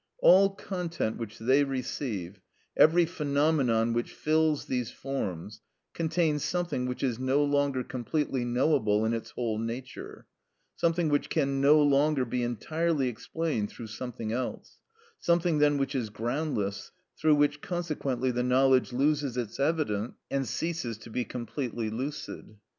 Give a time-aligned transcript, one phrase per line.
[0.17, 2.41] All content which they receive,
[2.75, 5.61] every phenomenon which fills these forms,
[5.93, 10.25] contains something which is no longer completely knowable in its whole nature,
[10.75, 14.79] something which can no longer be entirely explained through something else,
[15.19, 20.97] something then which is groundless, through which consequently the knowledge loses its evidence and ceases
[20.97, 22.57] to be completely lucid.